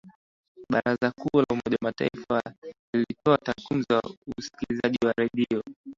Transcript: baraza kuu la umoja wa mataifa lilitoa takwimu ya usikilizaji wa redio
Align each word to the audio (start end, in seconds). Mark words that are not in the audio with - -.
baraza 0.71 1.11
kuu 1.11 1.37
la 1.39 1.45
umoja 1.51 1.71
wa 1.81 1.83
mataifa 1.83 2.41
lilitoa 2.93 3.37
takwimu 3.37 3.83
ya 3.89 4.01
usikilizaji 4.37 4.97
wa 5.05 5.13
redio 5.17 5.63